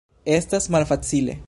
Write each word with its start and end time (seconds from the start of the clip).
Estas 0.37 0.67
malfacile. 0.77 1.39